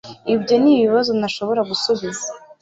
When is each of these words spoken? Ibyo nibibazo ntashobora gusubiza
Ibyo 0.33 0.55
nibibazo 0.63 1.11
ntashobora 1.19 1.61
gusubiza 1.69 2.27